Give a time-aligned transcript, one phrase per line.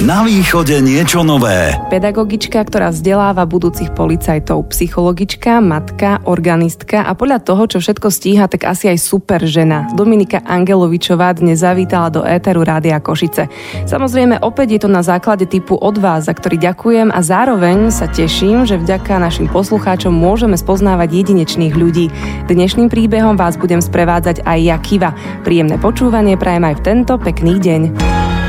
[0.00, 1.76] Na východe niečo nové.
[1.92, 8.64] Pedagogička, ktorá vzdeláva budúcich policajtov, psychologička, matka, organistka a podľa toho, čo všetko stíha, tak
[8.64, 9.92] asi aj super žena.
[9.92, 13.52] Dominika Angelovičová dnes zavítala do éteru Rádia Košice.
[13.84, 18.08] Samozrejme, opäť je to na základe typu od vás, za ktorý ďakujem a zároveň sa
[18.08, 22.08] teším, že vďaka našim poslucháčom môžeme spoznávať jedinečných ľudí.
[22.48, 25.12] Dnešným príbehom vás budem sprevádzať aj ja Kiva.
[25.44, 28.39] Príjemné počúvanie prajem aj v tento pekný deň.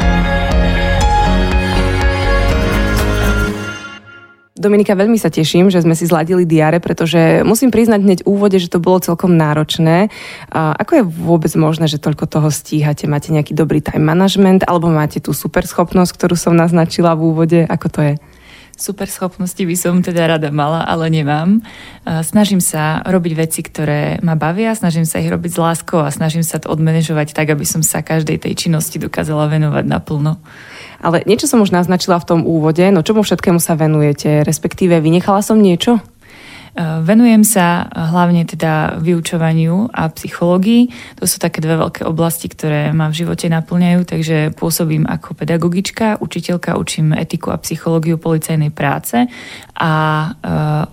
[4.62, 8.70] Dominika, veľmi sa teším, že sme si zladili diare, pretože musím priznať hneď úvode, že
[8.70, 10.14] to bolo celkom náročné.
[10.54, 13.10] A ako je vôbec možné, že toľko toho stíhate?
[13.10, 17.60] Máte nejaký dobrý time management alebo máte tú super schopnosť, ktorú som naznačila v úvode?
[17.66, 18.14] Ako to je?
[18.78, 21.62] Super schopnosti by som teda rada mala, ale nemám.
[22.04, 26.42] Snažím sa robiť veci, ktoré ma bavia, snažím sa ich robiť s láskou a snažím
[26.42, 30.42] sa to odmanežovať tak, aby som sa každej tej činnosti dokázala venovať naplno.
[31.02, 35.46] Ale niečo som už naznačila v tom úvode, no čomu všetkému sa venujete, respektíve vynechala
[35.46, 36.02] som niečo?
[36.72, 40.88] Eh, venujem sa hlavne teda vyučovaniu a psychológii.
[41.20, 46.24] To sú také dve veľké oblasti, ktoré ma v živote naplňajú, takže pôsobím ako pedagogička,
[46.24, 49.28] učiteľka, učím etiku a psychológiu policajnej práce
[49.82, 49.94] a
[50.30, 50.30] e,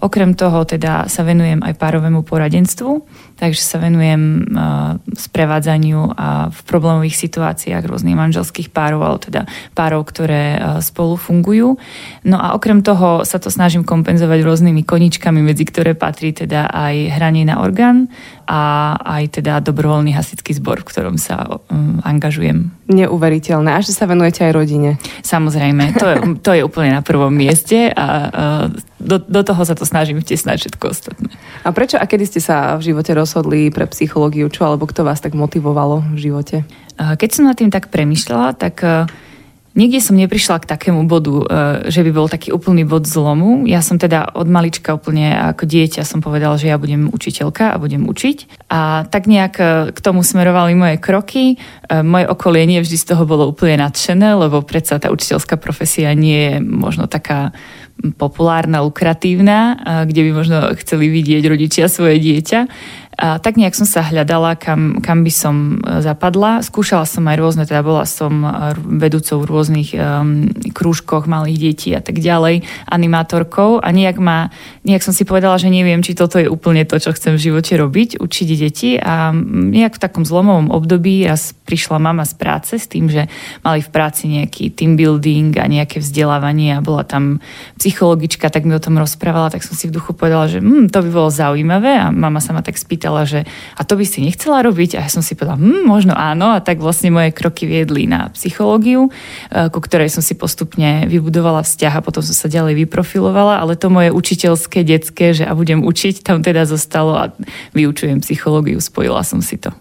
[0.00, 3.04] okrem toho teda sa venujem aj párovému poradenstvu,
[3.36, 4.64] takže sa venujem e,
[5.12, 9.44] sprevádzaniu a v problémových situáciách rôznych manželských párov, alebo teda
[9.76, 11.76] párov, ktoré e, spolu fungujú.
[12.24, 17.20] No a okrem toho sa to snažím kompenzovať rôznymi koničkami, medzi ktoré patrí teda aj
[17.20, 18.08] hranie na orgán
[18.48, 22.72] a aj teda dobrovoľný hasický zbor, v ktorom sa um, angažujem.
[22.88, 23.76] Neuveriteľné.
[23.76, 24.96] A že sa venujete aj rodine.
[25.20, 28.64] Samozrejme, to je, to je úplne na prvom mieste a uh,
[28.96, 31.28] do, do toho sa to snažím vtesnať všetko ostatné.
[31.62, 34.48] A prečo a kedy ste sa v živote rozhodli pre psychológiu?
[34.48, 36.56] Čo alebo kto vás tak motivovalo v živote?
[36.98, 39.06] Keď som nad tým tak premyšľala, tak uh,
[39.78, 41.44] Nikde som neprišla k takému bodu, e,
[41.86, 43.62] že by bol taký úplný bod zlomu.
[43.62, 47.78] Ja som teda od malička úplne ako dieťa som povedala, že ja budem učiteľka a
[47.78, 48.66] budem učiť.
[48.74, 49.64] A tak nejak e,
[49.94, 51.54] k tomu smerovali moje kroky.
[51.54, 56.10] E, moje okolie nie vždy z toho bolo úplne nadšené, lebo predsa tá učiteľská profesia
[56.18, 57.54] nie je možno taká
[57.98, 59.74] populárna, lukratívna,
[60.06, 62.60] kde by možno chceli vidieť rodičia svoje dieťa.
[63.18, 66.62] A tak nejak som sa hľadala, kam, kam by som e, zapadla.
[66.62, 71.90] Skúšala som aj rôzne, teda bola som e, vedúcou v rôznych um, krúžkoch malých detí
[71.90, 73.82] a tak ďalej, animátorkou.
[73.82, 74.54] A nejak, ma,
[74.86, 77.74] nejak som si povedala, že neviem, či toto je úplne to, čo chcem v živote
[77.74, 78.94] robiť, učiť deti.
[79.02, 83.26] A nejak v takom zlomovom období raz prišla mama z práce s tým, že
[83.66, 87.42] mali v práci nejaký team building a nejaké vzdelávanie a bola tam
[87.82, 91.02] psychologička, tak mi o tom rozprávala, tak som si v duchu povedala, že hm, to
[91.02, 91.98] by bolo zaujímavé.
[91.98, 95.00] A mama sa ma tak spýtala, pýtala, že a to by si nechcela robiť?
[95.00, 96.52] A ja som si povedala, hm, možno áno.
[96.52, 101.64] A tak vlastne moje kroky viedli na psychológiu, e, ku ktorej som si postupne vybudovala
[101.64, 105.80] vzťah a potom som sa ďalej vyprofilovala, ale to moje učiteľské, detské, že a budem
[105.80, 107.32] učiť, tam teda zostalo a
[107.72, 109.72] vyučujem psychológiu, spojila som si to.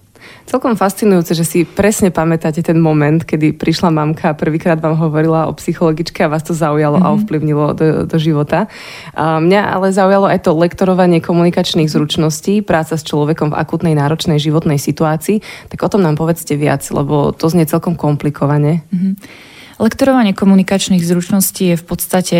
[0.48, 5.52] Celkom fascinujúce, že si presne pamätáte ten moment, kedy prišla mamka a prvýkrát vám hovorila
[5.52, 7.12] o psychologičke a vás to zaujalo mm-hmm.
[7.12, 7.18] a mhm.
[7.20, 8.72] ovplyvnilo do, do života.
[9.12, 14.40] A mňa ale zaujalo aj to lektorovanie komunikačných zručností, práca s človekom v akutnej náročnej
[14.40, 15.44] životnej situácii.
[15.68, 18.88] Tak o tom nám povedzte viac, lebo to znie celkom komplikovane.
[18.88, 19.14] Mm-hmm.
[19.78, 22.38] Lektorovanie komunikačných zručností je v podstate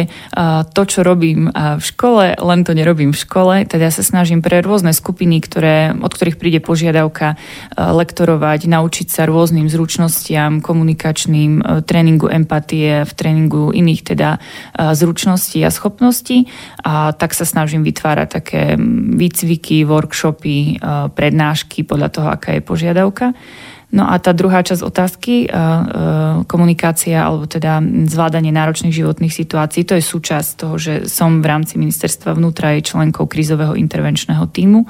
[0.74, 3.56] to, čo robím v škole, len to nerobím v škole.
[3.70, 7.38] Teda sa snažím pre rôzne skupiny, ktoré, od ktorých príde požiadavka
[7.78, 14.42] lektorovať, naučiť sa rôznym zručnostiam, komunikačným, tréningu empatie, v tréningu iných teda
[14.74, 16.50] zručností a schopností.
[16.82, 18.62] A tak sa snažím vytvárať také
[19.14, 20.82] výcviky, workshopy,
[21.14, 23.38] prednášky podľa toho, aká je požiadavka.
[23.88, 25.48] No a tá druhá časť otázky,
[26.52, 27.80] komunikácia alebo teda
[28.12, 32.92] zvládanie náročných životných situácií, to je súčasť toho, že som v rámci ministerstva vnútra aj
[32.92, 34.84] členkou krízového intervenčného týmu,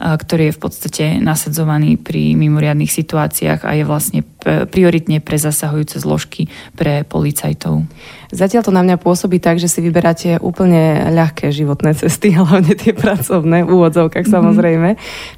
[0.00, 4.24] ktorý je v podstate nasadzovaný pri mimoriadných situáciách a je vlastne
[4.72, 7.84] prioritne pre zasahujúce zložky pre policajtov.
[8.28, 12.92] Zatiaľ to na mňa pôsobí tak, že si vyberáte úplne ľahké životné cesty, hlavne tie
[12.92, 14.36] pracovné, v úvodzovkách mm-hmm.
[14.36, 14.88] samozrejme.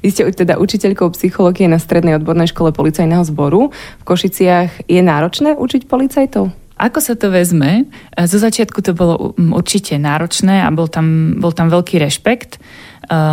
[0.03, 3.71] Vy ste teda učiteľkou psychológie na Strednej odbornej škole policajného zboru.
[3.71, 6.51] V Košiciach je náročné učiť policajtov?
[6.81, 7.85] Ako sa to vezme?
[8.17, 12.57] Zo začiatku to bolo určite náročné a bol tam, bol tam veľký rešpekt.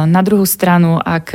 [0.04, 1.32] Na druhú stranu, ak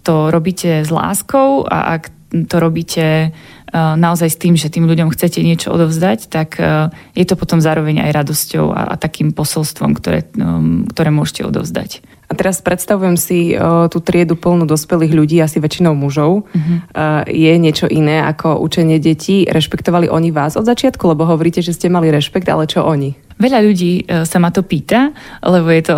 [0.00, 2.08] to robíte s láskou a ak
[2.48, 3.34] to robíte
[3.74, 8.02] naozaj s tým, že tým ľuďom chcete niečo odovzdať, tak eh, je to potom zároveň
[8.02, 12.02] aj radosťou a, a takým posolstvom, ktoré, um, ktoré môžete odovzdať.
[12.30, 16.46] A teraz predstavujem si o, tú triedu plnú dospelých ľudí, asi väčšinou mužov.
[16.46, 16.78] Uh-huh.
[17.26, 19.50] Je niečo iné ako učenie detí?
[19.50, 21.10] Rešpektovali oni vás od začiatku?
[21.10, 23.18] Lebo hovoríte, že ste mali rešpekt, ale čo oni?
[23.40, 25.96] Veľa ľudí e, sa ma to pýta, lebo je to,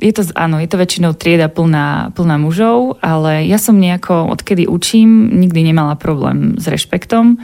[0.00, 4.64] je to, áno, je to väčšinou trieda plná, plná mužov, ale ja som nejako, odkedy
[4.64, 7.36] učím, nikdy nemala problém s rešpektom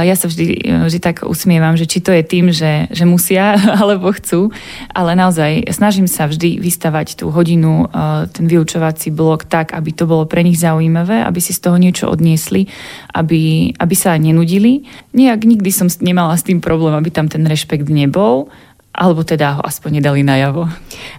[0.00, 3.52] ja sa vždy, vždy tak usmievam, že či to je tým, že, že musia
[3.84, 4.48] alebo chcú,
[4.96, 10.08] ale naozaj snažím sa vždy vystavať tú hodinu, e, ten vyučovací blok tak, aby to
[10.08, 12.72] bolo pre nich zaujímavé, aby si z toho niečo odniesli,
[13.12, 14.88] aby, aby sa nenudili.
[15.12, 18.48] Nejak nikdy som nemala s tým problém, aby tam ten rešpekt nebol
[18.92, 20.68] alebo teda ho aspoň nedali najavo.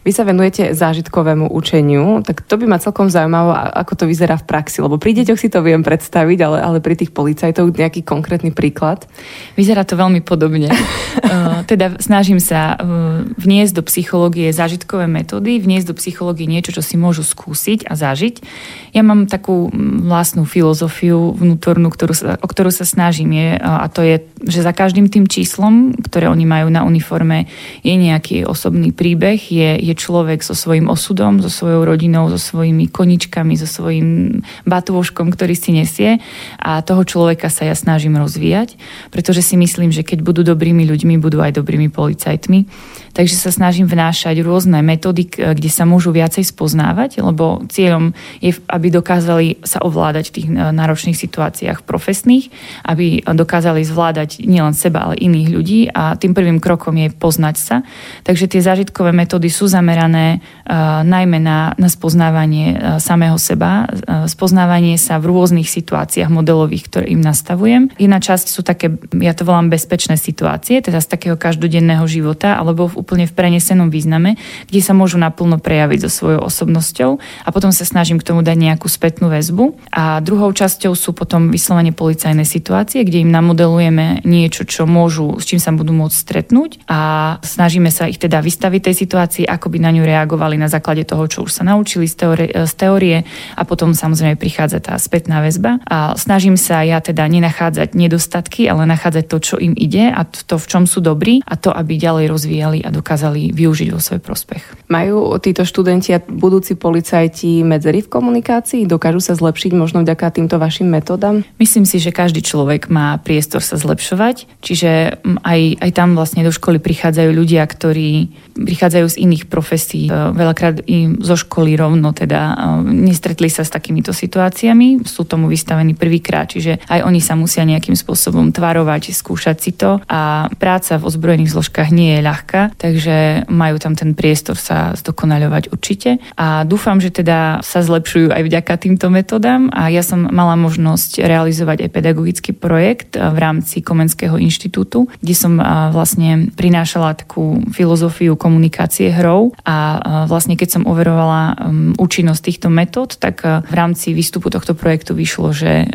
[0.05, 4.45] Vy sa venujete zážitkovému učeniu, tak to by ma celkom zaujímalo, ako to vyzerá v
[4.45, 8.53] praxi, lebo pri deťoch si to viem predstaviť, ale, ale pri tých policajtoch nejaký konkrétny
[8.53, 9.09] príklad.
[9.57, 10.69] Vyzerá to veľmi podobne.
[10.69, 16.85] uh, teda snažím sa uh, vniesť do psychológie zážitkové metódy, vniesť do psychológie niečo, čo
[16.85, 18.45] si môžu skúsiť a zažiť.
[18.93, 19.73] Ja mám takú
[20.05, 24.77] vlastnú filozofiu vnútornú, ktorú sa, o ktorú sa snažím, je, a to je, že za
[24.77, 27.49] každým tým číslom, ktoré oni majú na uniforme,
[27.81, 32.89] je nejaký osobný príbeh, je, je človek so svojím osudom, so svojou rodinou, so svojimi
[32.89, 36.21] koničkami, so svojím batôžkom, ktorý si nesie?
[36.59, 38.75] A toho človeka sa ja snažím rozvíjať,
[39.09, 42.65] pretože si myslím, že keď budú dobrými ľuďmi, budú aj dobrými policajtmi.
[43.13, 48.89] Takže sa snažím vnášať rôzne metódy, kde sa môžu viacej spoznávať, lebo cieľom je, aby
[48.89, 52.49] dokázali sa ovládať v tých náročných situáciách profesných,
[52.81, 55.79] aby dokázali zvládať nielen seba, ale iných ľudí.
[55.93, 57.85] A tým prvým krokom je poznať sa.
[58.25, 64.25] Takže tie zážitkové metódy sú zamerané uh, najmä na, na spoznávanie uh, samého seba, uh,
[64.25, 67.93] spoznávanie sa v rôznych situáciách modelových, ktoré im nastavujem.
[68.01, 72.89] Jedna časť sú také, ja to volám bezpečné situácie, teda z takého každodenného života, alebo
[72.89, 74.39] v úplne v prenesenom význame,
[74.71, 78.57] kde sa môžu naplno prejaviť so svojou osobnosťou a potom sa snažím k tomu dať
[78.57, 79.75] nejakú spätnú väzbu.
[79.91, 85.45] A druhou časťou sú potom vyslovene policajné situácie, kde im namodelujeme niečo, čo môžu, s
[85.47, 89.77] čím sa budú môcť stretnúť a snažíme sa ich teda vystaviť tej situácii, ako by
[89.83, 93.17] na ňu reagovali na základe toho, čo už sa naučili z teórie, z teórie
[93.59, 95.83] a potom samozrejme prichádza tá spätná väzba.
[95.83, 100.55] A snažím sa ja teda nenachádzať nedostatky, ale nachádzať to, čo im ide a to,
[100.55, 104.87] v čom sú dobrí a to, aby ďalej rozvíjali a dokázali využiť vo svoj prospech.
[104.87, 108.87] Majú títo študenti a budúci policajti medzery v komunikácii?
[108.87, 111.43] Dokážu sa zlepšiť možno vďaka týmto vašim metodám?
[111.59, 116.53] Myslím si, že každý človek má priestor sa zlepšovať, čiže aj, aj tam vlastne do
[116.53, 120.07] školy prichádzajú ľudia, ktorí prichádzajú z iných profesí.
[120.07, 122.55] E, veľakrát im zo školy rovno teda e,
[122.85, 127.97] nestretli sa s takýmito situáciami, sú tomu vystavení prvýkrát, čiže aj oni sa musia nejakým
[127.97, 133.75] spôsobom tvarovať, skúšať si to a práca v ozbrojených zložkách nie je ľahká, takže majú
[133.81, 136.21] tam ten priestor sa zdokonaľovať určite.
[136.37, 141.25] A dúfam, že teda sa zlepšujú aj vďaka týmto metodám a ja som mala možnosť
[141.25, 145.57] realizovať aj pedagogický projekt v rámci Komenského inštitútu, kde som
[145.91, 153.15] vlastne prinášala takú filozofiu komunikácie hrou a vlastne keď som overovala um, účinnosť týchto metód,
[153.15, 155.87] tak v rámci výstupu tohto projektu vyšlo, že,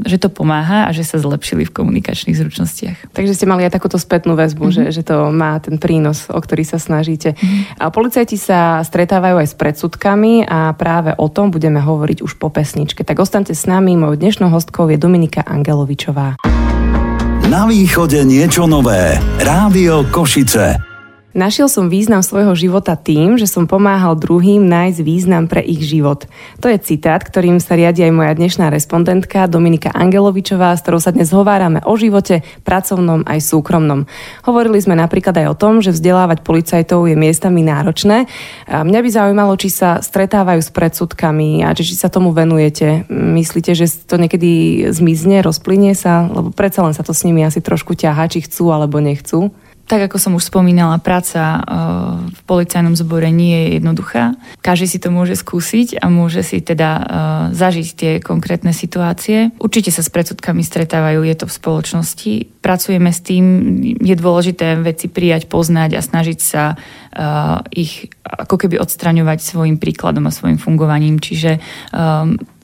[0.00, 3.12] že to pomáha a že sa zlepšili v komunikačných zručnostiach.
[3.12, 4.88] Takže ste mali aj takúto spätnú väzbu, mm-hmm.
[4.88, 7.34] že, že to má ten prínos o ktorý sa snažíte.
[7.36, 7.82] Mm.
[7.82, 12.48] A policajti sa stretávajú aj s predsudkami a práve o tom budeme hovoriť už po
[12.48, 13.02] pesničke.
[13.02, 16.38] Tak ostaňte s nami, mojou dnešnou hostkou je Dominika Angelovičová.
[17.50, 19.18] Na východe niečo nové.
[19.42, 20.89] Rádio Košice.
[21.30, 26.26] Našiel som význam svojho života tým, že som pomáhal druhým nájsť význam pre ich život.
[26.58, 31.14] To je citát, ktorým sa riadi aj moja dnešná respondentka Dominika Angelovičová, s ktorou sa
[31.14, 34.10] dnes hovárame o živote, pracovnom aj súkromnom.
[34.42, 38.26] Hovorili sme napríklad aj o tom, že vzdelávať policajtov je miestami náročné.
[38.66, 43.06] A mňa by zaujímalo, či sa stretávajú s predsudkami a či, sa tomu venujete.
[43.06, 46.26] Myslíte, že to niekedy zmizne, rozplynie sa?
[46.26, 49.54] Lebo predsa len sa to s nimi asi trošku ťahá, či chcú alebo nechcú
[49.90, 51.62] tak ako som už spomínala, práca eh,
[52.30, 54.38] v policajnom zbore nie je jednoduchá.
[54.62, 57.04] Každý si to môže skúsiť a môže si teda eh,
[57.50, 59.50] zažiť tie konkrétne situácie.
[59.58, 62.32] Určite sa s predsudkami stretávajú, je to v spoločnosti.
[62.62, 63.44] Pracujeme s tým,
[63.98, 70.30] je dôležité veci prijať, poznať a snažiť sa eh, ich ako keby odstraňovať svojim príkladom
[70.30, 71.18] a svojim fungovaním.
[71.18, 71.58] Čiže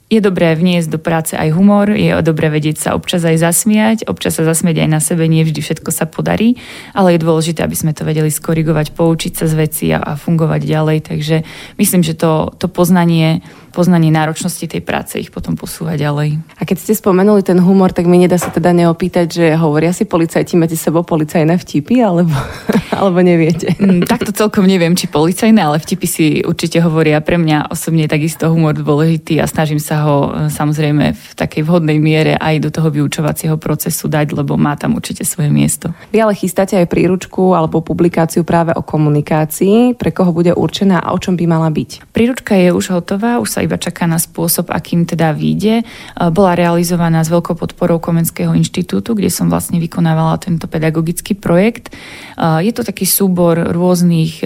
[0.07, 4.39] je dobré vniesť do práce aj humor, je dobré vedieť sa občas aj zasmiať, občas
[4.39, 6.55] sa zasmiať aj na sebe, nie vždy všetko sa podarí,
[6.95, 10.63] ale je dôležité, aby sme to vedeli skorigovať, poučiť sa z veci a, a fungovať
[10.63, 10.99] ďalej.
[11.11, 11.37] Takže
[11.83, 13.43] myslím, že to, to poznanie
[13.77, 16.41] poznanie náročnosti tej práce ich potom posúva ďalej.
[16.57, 20.09] A keď ste spomenuli ten humor, tak mi nedá sa teda neopýtať, že hovoria si
[20.09, 22.33] policajti medzi sebou policajné vtipy, alebo,
[22.97, 23.77] alebo neviete?
[23.77, 27.21] Mm, takto celkom neviem, či policajné, ale vtipy si určite hovoria.
[27.21, 32.01] Pre mňa osobne takisto humor dôležitý a snažím sa ho e, samozrejme v takej vhodnej
[32.01, 35.93] miere aj do toho vyučovacieho procesu dať, lebo má tam určite svoje miesto.
[36.17, 41.13] Vy ale chystáte aj príručku alebo publikáciu práve o komunikácii, pre koho bude určená a
[41.13, 42.09] o čom by mala byť?
[42.15, 45.83] Príručka je už hotová, už sa iba čaká na spôsob, akým teda vyjde.
[45.83, 45.85] E,
[46.31, 51.93] bola realizovaná s veľkou podporou Komenského inštitútu, kde som vlastne vykonávala tento pedagogický projekt.
[51.93, 54.41] E, je to taký súbor rôznych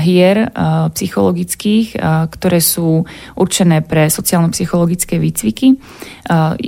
[0.00, 0.48] hier e,
[0.94, 1.98] psychologických,
[2.30, 5.80] ktoré sú určené pre sociálno-psychologické výcviky.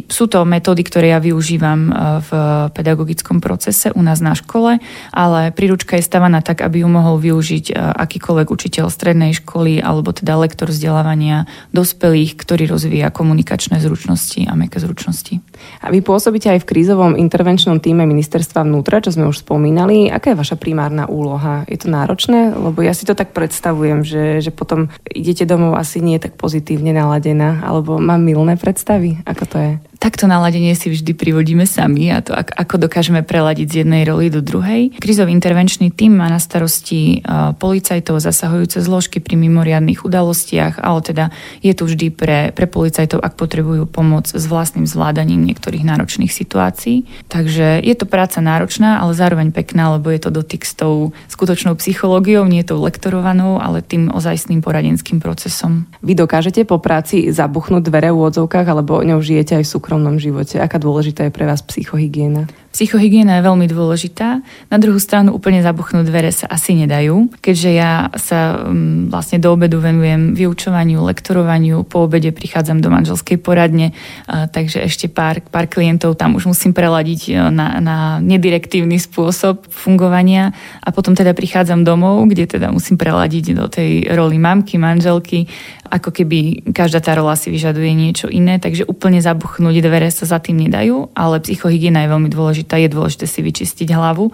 [0.08, 1.92] Sú to metódy, ktoré ja využívam
[2.24, 2.30] v
[2.74, 4.82] pedagogickom procese u nás na škole,
[5.14, 10.34] ale príručka je stavaná tak, aby ju mohol využiť akýkoľvek učiteľ strednej školy alebo teda
[10.40, 11.46] lektor vzdelávania
[11.92, 15.44] dospelých, ktorý rozvíja komunikačné zručnosti a meké zručnosti.
[15.82, 20.08] A vy pôsobíte aj v krízovom intervenčnom týme ministerstva vnútra, čo sme už spomínali.
[20.08, 21.66] Aká je vaša primárna úloha?
[21.66, 22.54] Je to náročné?
[22.54, 26.94] Lebo ja si to tak predstavujem, že, že potom idete domov asi nie tak pozitívne
[26.94, 29.18] naladená, alebo mám milné predstavy?
[29.26, 29.72] Ako to je?
[30.02, 34.42] takto naladenie si vždy privodíme sami a to ako dokážeme preladiť z jednej roli do
[34.42, 34.98] druhej.
[34.98, 37.22] Krizový intervenčný tým má na starosti
[37.62, 41.24] policajtov zasahujúce zložky pri mimoriadných udalostiach, ale teda
[41.62, 47.28] je tu vždy pre, pre policajtov, ak potrebujú pomoc s vlastným zvládaním niektorých náročných situácií.
[47.28, 51.76] Takže je to práca náročná, ale zároveň pekná, lebo je to dotyk s tou skutočnou
[51.76, 55.84] psychológiou, nie tou lektorovanou, ale tým ozajstným poradenským procesom.
[56.00, 60.56] Vy dokážete po práci zabuchnúť dvere v úvodzovkách, alebo ňou žijete aj v súkromnom živote?
[60.58, 62.48] Aká dôležitá je pre vás psychohygiena?
[62.72, 64.40] Psychohygiena je veľmi dôležitá.
[64.72, 69.52] Na druhú stranu úplne zabuchnúť dvere sa asi nedajú, keďže ja sa um, vlastne do
[69.52, 75.68] obedu venujem vyučovaniu, lektorovaniu, po obede prichádzam do manželskej poradne, uh, takže ešte pár, pár
[75.68, 81.84] klientov tam už musím preladiť uh, na, na nedirektívny spôsob fungovania a potom teda prichádzam
[81.84, 85.44] domov, kde teda musím preladiť do tej roli mamky, manželky,
[85.92, 90.40] ako keby každá tá rola si vyžaduje niečo iné, takže úplne zabuchnúť dvere sa za
[90.40, 94.32] tým nedajú, ale psychohygiena je veľmi dôležitá, je dôležité si vyčistiť hlavu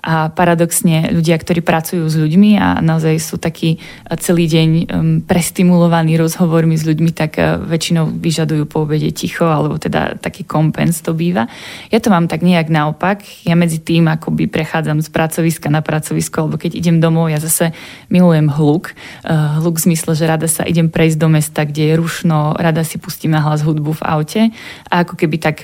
[0.00, 3.76] a paradoxne ľudia, ktorí pracujú s ľuďmi a naozaj sú takí
[4.16, 4.84] celý deň um,
[5.20, 11.04] prestimulovaní rozhovormi s ľuďmi, tak uh, väčšinou vyžadujú po obede ticho, alebo teda taký kompens
[11.04, 11.52] to býva.
[11.92, 13.20] Ja to mám tak nejak naopak.
[13.44, 17.76] Ja medzi tým akoby prechádzam z pracoviska na pracovisko, alebo keď idem domov, ja zase
[18.08, 18.96] milujem hluk.
[19.28, 22.96] Hluk v zmysle, že rada sa idem prejsť do mesta, kde je rušno, rada si
[22.96, 24.42] pustím na hlas hudbu v aute
[24.88, 25.62] a ako keby tak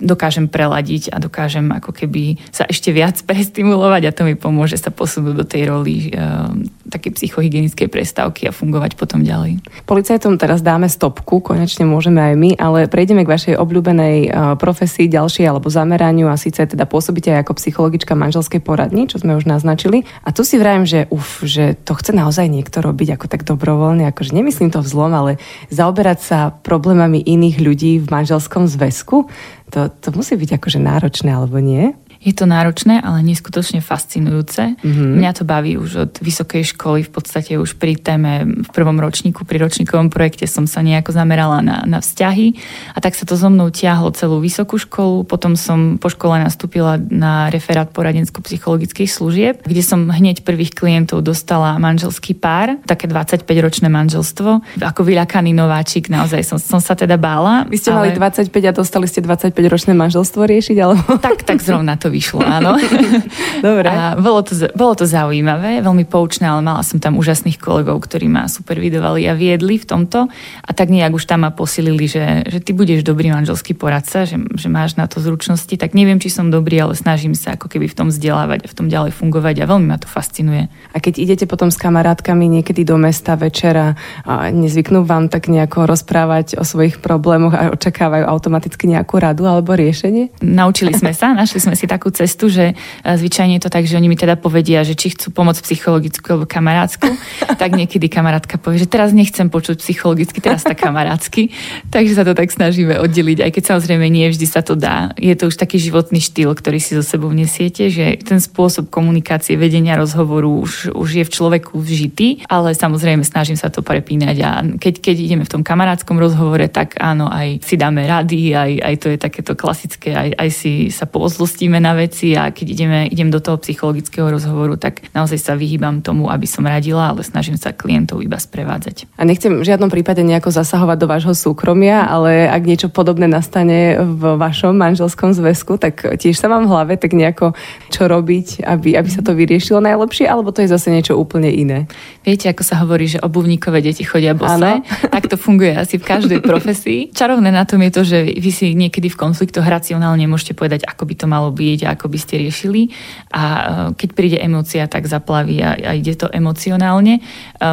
[0.00, 4.78] dokážem preladiť a dokážem ako keby sa ešte viac prestimulovať stimulovať a to mi pomôže
[4.78, 6.54] sa posunúť do tej roli uh,
[6.86, 9.58] také psychohygienickej prestávky a fungovať potom ďalej.
[9.82, 15.10] Policajtom teraz dáme stopku, konečne môžeme aj my, ale prejdeme k vašej obľúbenej uh, profesii
[15.10, 19.50] ďalšej alebo zameraniu a síce teda pôsobíte aj ako psychologička manželskej poradni, čo sme už
[19.50, 20.06] naznačili.
[20.22, 24.06] A tu si vrajem, že uf, že to chce naozaj niekto robiť ako tak dobrovoľne,
[24.14, 25.42] akože nemyslím to vzlom, ale
[25.74, 29.26] zaoberať sa problémami iných ľudí v manželskom zväzku,
[29.74, 31.98] to, to musí byť akože náročné, alebo nie?
[32.24, 34.80] Je to náročné, ale neskutočne fascinujúce.
[34.80, 35.10] Mm-hmm.
[35.20, 39.44] Mňa to baví už od vysokej školy, v podstate už pri téme v prvom ročníku,
[39.44, 42.56] pri ročníkovom projekte som sa nejako zamerala na, na vzťahy
[42.96, 45.28] a tak sa to so mnou tiahlo celú vysokú školu.
[45.28, 51.76] Potom som po škole nastúpila na referát poradensko-psychologických služieb, kde som hneď prvých klientov dostala
[51.76, 54.80] manželský pár, také 25-ročné manželstvo.
[54.80, 57.68] Ako vyľakaný nováčik, naozaj som, som sa teda bála.
[57.68, 58.16] Vy ste ale...
[58.16, 60.76] mali 25 a dostali ste 25-ročné manželstvo riešiť?
[60.80, 61.20] Alebo...
[61.20, 62.78] Tak, tak zrovna to vyšlo, áno.
[63.66, 63.90] Dobre.
[63.90, 68.30] A bolo to, bolo to zaujímavé, veľmi poučné, ale mala som tam úžasných kolegov, ktorí
[68.30, 70.30] ma supervidovali a viedli v tomto
[70.62, 74.38] a tak nejak už tam ma posilili, že, že ty budeš dobrý manželský poradca, že,
[74.54, 77.90] že máš na to zručnosti, tak neviem, či som dobrý, ale snažím sa ako keby
[77.90, 80.70] v tom vzdelávať a v tom ďalej fungovať a veľmi ma to fascinuje.
[80.92, 85.88] A keď idete potom s kamarátkami niekedy do mesta večera a nezvyknú vám tak nejako
[85.88, 90.44] rozprávať o svojich problémoch a očakávajú automaticky nejakú radu alebo riešenie?
[90.44, 93.88] Naučili sme sa, našli sme si takú takú cestu, že e, zvyčajne je to tak,
[93.88, 97.08] že oni mi teda povedia, že či chcú pomoc psychologickú alebo kamarátsku,
[97.62, 101.48] tak niekedy kamarátka povie, že teraz nechcem počuť psychologicky, teraz tak kamarátsky.
[101.94, 105.16] Takže sa to tak snažíme oddeliť, aj keď samozrejme nie vždy sa to dá.
[105.16, 109.56] Je to už taký životný štýl, ktorý si so sebou nesiete, že ten spôsob komunikácie,
[109.56, 114.50] vedenia rozhovoru už, už je v človeku vžitý, ale samozrejme snažím sa to prepínať a
[114.76, 118.94] keď, keď ideme v tom kamarátskom rozhovore, tak áno, aj si dáme rady, aj, aj
[119.00, 122.98] to je takéto klasické, aj, aj si sa pozlostíme na na veci a keď ideme,
[123.06, 127.54] idem do toho psychologického rozhovoru, tak naozaj sa vyhýbam tomu, aby som radila, ale snažím
[127.54, 129.06] sa klientov iba sprevádzať.
[129.14, 133.94] A nechcem v žiadnom prípade nejako zasahovať do vášho súkromia, ale ak niečo podobné nastane
[134.02, 137.54] v vašom manželskom zväzku, tak tiež sa vám v hlave tak nejako
[137.94, 141.86] čo robiť, aby, aby sa to vyriešilo najlepšie, alebo to je zase niečo úplne iné?
[142.26, 144.82] Viete, ako sa hovorí, že obuvníkové deti chodia bose,
[145.14, 147.14] tak to funguje asi v každej profesii.
[147.14, 151.06] Čarovné na tom je to, že vy si niekedy v konfliktoch racionálne môžete povedať, ako
[151.06, 152.94] by to malo byť a ako by ste riešili.
[153.34, 157.18] A e, keď príde emócia, tak zaplaví a, a ide to emocionálne.
[157.18, 157.20] E,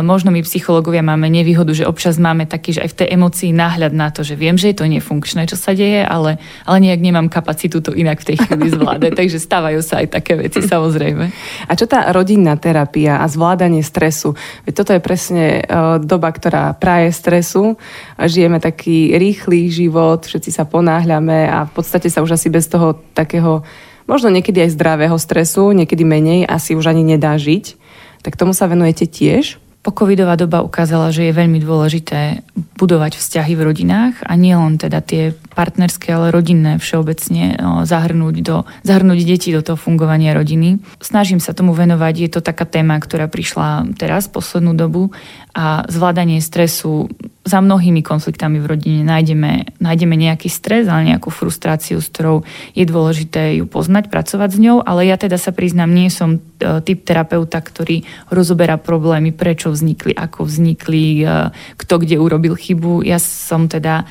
[0.02, 3.94] možno my psychológovia máme nevýhodu, že občas máme taký, že aj v tej emócii náhľad
[3.94, 7.30] na to, že viem, že je to nefunkčné, čo sa deje, ale, ale nejak nemám
[7.30, 9.14] kapacitu to inak v tej chvíli zvládať.
[9.22, 11.26] Takže stávajú sa aj také veci, samozrejme.
[11.70, 14.34] A čo tá rodinná terapia a zvládanie stresu?
[14.66, 15.64] Veď toto je presne e,
[16.02, 17.76] doba, ktorá praje stresu.
[18.16, 22.96] Žijeme taký rýchly život, všetci sa ponáhľame a v podstate sa už asi bez toho
[23.12, 23.66] takého
[24.06, 27.78] možno niekedy aj zdravého stresu, niekedy menej, asi už ani nedá žiť.
[28.22, 29.58] Tak tomu sa venujete tiež?
[29.82, 32.46] Pocovidová doba ukázala, že je veľmi dôležité
[32.78, 38.36] budovať vzťahy v rodinách a nie len teda tie partnerské, ale rodinné všeobecne no, zahrnúť,
[38.42, 40.80] do, zahrnúť deti do toho fungovania rodiny.
[41.04, 45.12] Snažím sa tomu venovať, je to taká téma, ktorá prišla teraz, poslednú dobu
[45.52, 51.98] a zvládanie stresu za mnohými konfliktami v rodine nájdeme, nájdeme nejaký stres, ale nejakú frustráciu,
[51.98, 52.46] s ktorou
[52.78, 56.40] je dôležité ju poznať, pracovať s ňou, ale ja teda sa priznám, nie som e,
[56.86, 61.50] typ terapeuta, ktorý rozoberá problémy, prečo vznikli, ako vznikli, e,
[61.82, 63.02] kto kde urobil chybu.
[63.02, 64.06] Ja som teda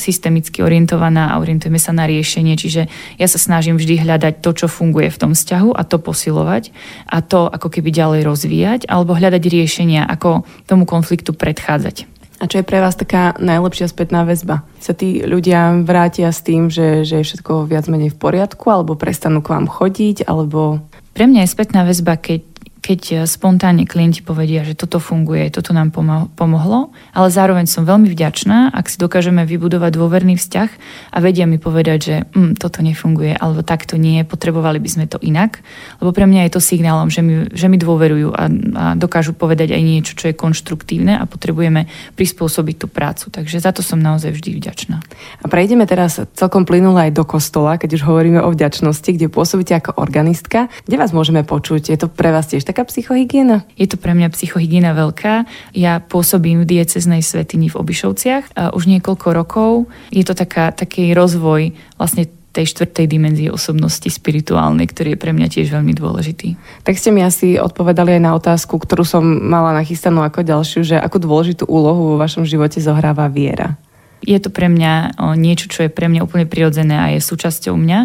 [0.00, 2.88] systemicky orientovaná a orientujeme sa na riešenie, čiže
[3.20, 6.72] ja sa snažím vždy hľadať to, čo funguje v tom vzťahu a to posilovať
[7.06, 12.08] a to ako keby ďalej rozvíjať alebo hľadať riešenia, ako tomu konfliktu predchádzať.
[12.42, 14.66] A čo je pre vás taká najlepšia spätná väzba?
[14.82, 18.98] Sa tí ľudia vrátia s tým, že, že je všetko viac menej v poriadku, alebo
[18.98, 20.82] prestanú k vám chodiť, alebo...
[21.14, 22.42] Pre mňa je spätná väzba, keď
[22.84, 25.88] keď e, spontánne klienti povedia, že toto funguje, toto nám
[26.36, 30.70] pomohlo, ale zároveň som veľmi vďačná, ak si dokážeme vybudovať dôverný vzťah
[31.16, 35.16] a vedia mi povedať, že mm, toto nefunguje, alebo takto nie, potrebovali by sme to
[35.24, 35.64] inak,
[36.04, 39.72] lebo pre mňa je to signálom, že mi, že mi dôverujú a, a dokážu povedať
[39.72, 41.88] aj niečo, čo je konštruktívne a potrebujeme
[42.20, 43.32] prispôsobiť tú prácu.
[43.32, 45.00] Takže za to som naozaj vždy vďačná.
[45.40, 49.72] A prejdeme teraz celkom plynule aj do kostola, keď už hovoríme o vďačnosti, kde pôsobíte
[49.72, 50.68] ako organistka.
[50.84, 51.88] Kde vás môžeme počuť?
[51.88, 53.62] Je to pre vás tiež taká psychohygiena?
[53.78, 55.46] Je to pre mňa psychohygiena veľká.
[55.78, 59.86] Ja pôsobím v dieceznej svetini v Obišovciach už niekoľko rokov.
[60.10, 65.46] Je to taká, taký rozvoj vlastne tej štvrtej dimenzie osobnosti spirituálnej, ktorý je pre mňa
[65.54, 66.58] tiež veľmi dôležitý.
[66.86, 70.96] Tak ste mi asi odpovedali aj na otázku, ktorú som mala nachystanú ako ďalšiu, že
[70.98, 73.78] akú dôležitú úlohu vo vašom živote zohráva viera.
[74.22, 78.00] Je to pre mňa niečo, čo je pre mňa úplne prirodzené a je súčasťou mňa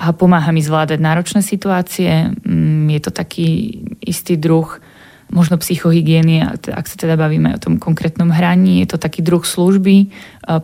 [0.00, 2.32] a pomáha mi zvládať náročné situácie.
[2.40, 3.48] Mm, je to taký
[4.00, 4.80] istý druh
[5.30, 6.42] možno psychohygieny,
[6.74, 10.10] ak sa teda bavíme o tom konkrétnom hraní, je to taký druh služby,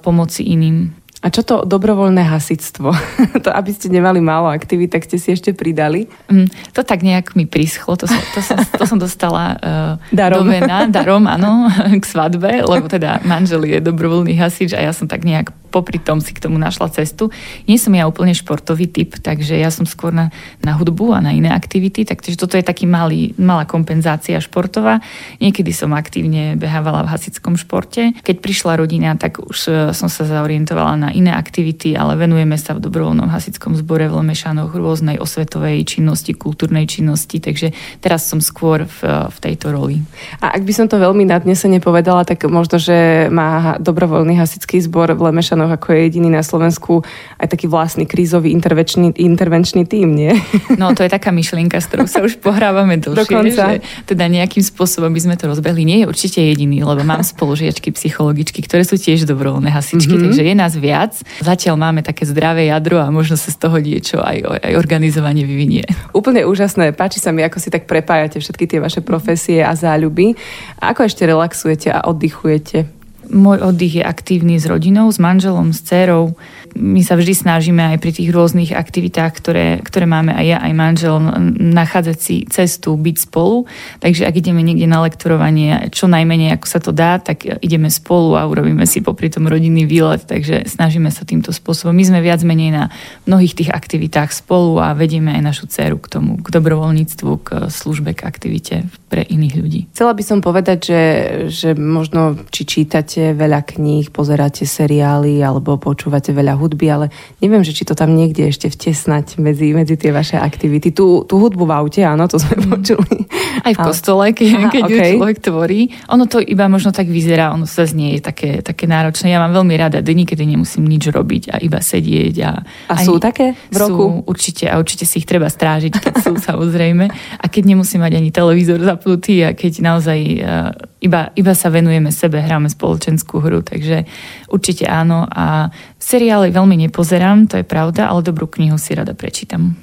[0.03, 0.90] pomoci iným.
[1.25, 2.92] A čo to dobrovoľné hasictvo?
[3.44, 6.07] to, aby ste nemali málo aktivít, tak ste si ešte pridali?
[6.29, 6.46] Mm,
[6.77, 7.96] to tak nejak mi prischlo.
[7.99, 10.44] To som, to som, to som dostala uh, darom.
[10.44, 11.66] do vena, darom, áno,
[12.03, 16.22] k svadbe, lebo teda manžel je dobrovoľný hasič a ja som tak nejak popri tom
[16.22, 17.29] si k tomu našla cestu.
[17.66, 20.31] Nie som ja úplne športový typ, takže ja som skôr na,
[20.62, 25.02] na hudbu a na iné aktivity, takže toto je taký malý, malá kompenzácia športová.
[25.42, 28.14] Niekedy som aktívne behávala v hasickom športe.
[28.22, 32.72] Keď prišla rodina, tak už e, som sa zaorientovala na iné aktivity, ale venujeme sa
[32.79, 38.87] v dobrovoľnom hasickom zbore v Lemešanoch rôznej osvetovej činnosti, kultúrnej činnosti, takže teraz som skôr
[38.87, 38.98] v,
[39.29, 40.00] v tejto roli.
[40.40, 45.11] A ak by som to veľmi nadnesene povedala, tak možno, že má dobrovoľný hasický zbor
[45.12, 47.02] v Lemešanoch regiónoch, ako je jediný na Slovensku,
[47.42, 50.33] aj taký vlastný krízový intervenčný, intervenčný tým, nie?
[50.79, 53.64] No to je taká myšlienka, s ktorou sa už pohrávame dlhšie, Dokonca.
[53.81, 55.83] že teda nejakým spôsobom by sme to rozbehli.
[55.83, 60.24] Nie je určite jediný, lebo mám spolužiačky, psychologičky, ktoré sú tiež dobrovoľné hasičky, mm-hmm.
[60.31, 61.12] takže je nás viac.
[61.42, 65.88] Zatiaľ máme také zdravé jadro a možno sa z toho niečo aj, aj organizovanie vyvinie.
[66.14, 66.94] Úplne úžasné.
[66.94, 70.37] Páči sa mi, ako si tak prepájate všetky tie vaše profesie a záľuby.
[70.79, 72.95] A ako ešte relaxujete a oddychujete?
[73.37, 76.33] Môj oddych je aktívny s rodinou, s manželom, s dcerou.
[76.76, 80.72] My sa vždy snažíme aj pri tých rôznych aktivitách, ktoré, ktoré máme aj ja, aj
[80.76, 81.16] manžel,
[81.56, 83.64] nachádzať si cestu, byť spolu.
[84.04, 88.36] Takže ak ideme niekde na lektorovanie, čo najmenej ako sa to dá, tak ideme spolu
[88.36, 90.28] a urobíme si popri tom rodinný výlet.
[90.28, 91.96] Takže snažíme sa týmto spôsobom.
[91.96, 92.84] My sme viac menej na
[93.24, 98.12] mnohých tých aktivitách spolu a vedieme aj našu dceru k tomu, k dobrovoľníctvu, k službe,
[98.12, 98.74] k aktivite
[99.06, 99.80] pre iných ľudí.
[99.94, 101.02] Chcela by som povedať, že,
[101.48, 107.07] že možno či čítate veľa kníh, pozeráte seriály alebo počúvate veľa hudby, hudby, ale
[107.38, 110.90] neviem, že či to tam niekde ešte vtesnať medzi, medzi tie vaše aktivity.
[110.90, 113.31] Tú, tú hudbu v aute, áno, to sme počuli.
[113.62, 115.12] Aj v kostole, keď, Aha, keď okay.
[115.14, 115.81] človek tvorí.
[116.11, 119.31] Ono to iba možno tak vyzerá, ono sa znie také, také náročné.
[119.31, 122.35] Ja mám veľmi rada dny, kedy nemusím nič robiť a iba sedieť.
[122.42, 122.50] A,
[122.90, 124.05] a sú také v roku?
[124.05, 127.07] Sú, určite a určite si ich treba strážiť, keď sú samozrejme.
[127.40, 132.09] A keď nemusím mať ani televízor zapnutý a keď naozaj uh, iba, iba sa venujeme
[132.09, 134.09] sebe, hráme spoločenskú hru, takže
[134.48, 135.28] určite áno.
[135.28, 135.68] A
[136.00, 139.76] seriály veľmi nepozerám, to je pravda, ale dobrú knihu si rada prečítam.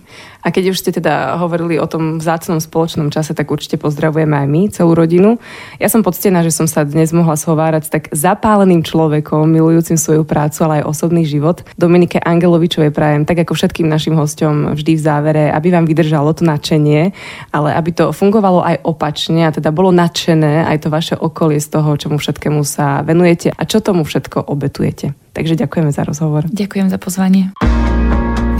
[0.43, 4.47] A keď už ste teda hovorili o tom vzácnom spoločnom čase, tak určite pozdravujeme aj
[4.51, 5.39] my, celú rodinu.
[5.79, 10.27] Ja som poctená, že som sa dnes mohla schovárať s tak zapáleným človekom, milujúcim svoju
[10.27, 11.63] prácu, ale aj osobný život.
[11.79, 16.43] Dominike Angelovičovej prajem, tak ako všetkým našim hostom vždy v závere, aby vám vydržalo to
[16.43, 17.15] nadšenie,
[17.55, 21.71] ale aby to fungovalo aj opačne a teda bolo nadšené aj to vaše okolie z
[21.71, 25.15] toho, čomu všetkému sa venujete a čo tomu všetko obetujete.
[25.33, 26.45] Takže ďakujeme za rozhovor.
[26.51, 27.55] Ďakujem za pozvanie.